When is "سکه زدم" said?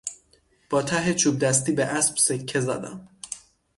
2.17-3.07